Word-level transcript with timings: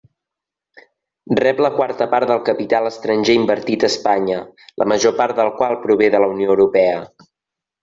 Rep 1.39 1.59
la 1.65 1.69
quarta 1.75 2.07
part 2.13 2.31
del 2.31 2.41
capital 2.47 2.89
estranger 2.93 3.37
invertit 3.41 3.87
a 3.87 3.91
Espanya, 3.93 4.41
la 4.83 4.89
major 4.95 5.15
part 5.23 5.41
del 5.43 5.55
qual 5.61 5.79
prové 5.87 6.09
de 6.17 6.25
la 6.25 6.33
Unió 6.35 6.53
Europea. 6.57 6.99